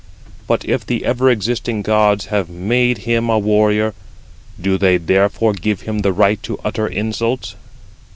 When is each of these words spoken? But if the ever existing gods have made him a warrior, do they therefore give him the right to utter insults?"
But 0.47 0.65
if 0.67 0.83
the 0.83 1.05
ever 1.05 1.29
existing 1.29 1.83
gods 1.83 2.25
have 2.33 2.49
made 2.49 2.97
him 3.05 3.29
a 3.29 3.37
warrior, 3.37 3.93
do 4.59 4.75
they 4.79 4.97
therefore 4.97 5.53
give 5.53 5.81
him 5.81 5.99
the 5.99 6.11
right 6.11 6.41
to 6.41 6.57
utter 6.65 6.87
insults?" 6.87 7.53